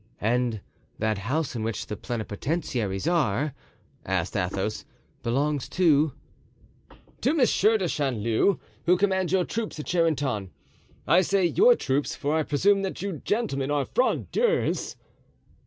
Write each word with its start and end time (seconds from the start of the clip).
"And 0.19 0.61
that 0.97 1.19
house 1.19 1.55
in 1.55 1.61
which 1.61 1.85
the 1.85 1.95
plenipotentiaries 1.95 3.05
are," 3.07 3.53
asked 4.03 4.35
Athos, 4.35 4.83
"belongs 5.21 5.69
to——" 5.69 6.13
"To 7.21 7.33
Monsieur 7.35 7.77
de 7.77 7.85
Chanleu, 7.87 8.57
who 8.87 8.97
commands 8.97 9.31
your 9.31 9.45
troops 9.45 9.79
at 9.79 9.85
Charenton. 9.85 10.49
I 11.05 11.21
say 11.21 11.45
your 11.45 11.75
troops, 11.75 12.15
for 12.15 12.35
I 12.35 12.41
presume 12.41 12.81
that 12.81 13.03
you 13.03 13.21
gentlemen 13.23 13.69
are 13.69 13.85
Frondeurs?" 13.85 14.95